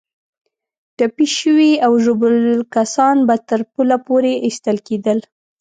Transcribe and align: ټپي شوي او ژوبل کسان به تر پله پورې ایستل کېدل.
ټپي 0.97 1.27
شوي 1.39 1.71
او 1.85 1.91
ژوبل 2.03 2.35
کسان 2.75 3.15
به 3.27 3.35
تر 3.49 3.61
پله 3.73 3.97
پورې 4.07 4.31
ایستل 4.45 4.77
کېدل. 4.87 5.19